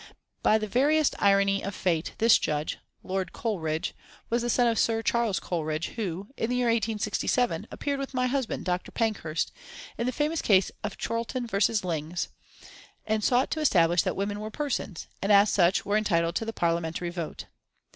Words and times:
By 0.41 0.57
the 0.57 0.65
veriest 0.65 1.13
irony 1.19 1.61
of 1.63 1.75
fate 1.75 2.15
this 2.17 2.39
judge, 2.39 2.79
Lord 3.03 3.33
Coleridge, 3.33 3.93
was 4.31 4.41
the 4.41 4.49
son 4.49 4.65
of 4.65 4.79
Sir 4.79 5.03
Charles 5.03 5.39
Coleridge 5.39 5.89
who, 5.89 6.27
in 6.35 6.49
the 6.49 6.55
year 6.55 6.69
1867, 6.69 7.67
appeared 7.69 7.99
with 7.99 8.15
my 8.15 8.25
husband, 8.25 8.65
Dr. 8.65 8.91
Pankhurst, 8.91 9.51
in 9.99 10.07
the 10.07 10.11
famous 10.11 10.41
case 10.41 10.71
of 10.83 10.97
Chorlton 10.97 11.45
v. 11.45 11.87
Lings, 11.87 12.29
and 13.05 13.23
sought 13.23 13.51
to 13.51 13.59
establish 13.59 14.01
that 14.01 14.15
women 14.15 14.39
were 14.39 14.49
persons, 14.49 15.07
and 15.21 15.31
as 15.31 15.51
such 15.51 15.85
were 15.85 15.97
entitled 15.97 16.33
to 16.37 16.45
the 16.45 16.51
Parliamentary 16.51 17.11
vote. 17.11 17.45